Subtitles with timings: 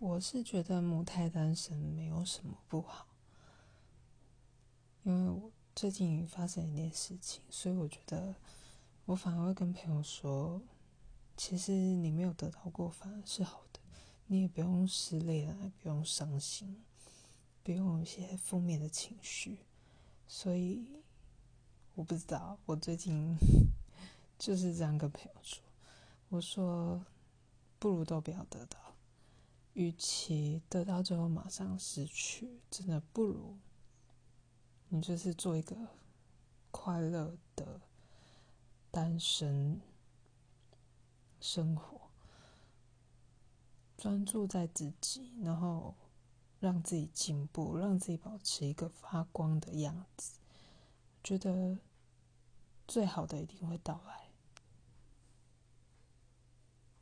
[0.00, 3.06] 我是觉得母胎单身没有什么不好，
[5.02, 8.34] 因为我最近发生一件事情，所以我觉得
[9.04, 10.62] 我反而会跟朋友说，
[11.36, 13.80] 其实你没有得到过反而是好的，
[14.28, 16.82] 你也不用失恋啊，不用伤心，
[17.62, 19.58] 不用一些负面的情绪，
[20.26, 20.82] 所以
[21.94, 23.36] 我不知道，我最近
[24.38, 25.62] 就是这样跟朋友说，
[26.30, 27.04] 我说
[27.78, 28.78] 不如都不要得到。
[29.80, 33.56] 与其得到之后马上失去，真的不如
[34.90, 35.74] 你就是做一个
[36.70, 37.80] 快乐的
[38.90, 39.80] 单身
[41.40, 42.10] 生活，
[43.96, 45.94] 专注在自己，然后
[46.58, 50.40] 让自己进步，让自己保持一个发光的样子。
[51.24, 51.78] 觉得
[52.86, 54.29] 最好的一定会到来。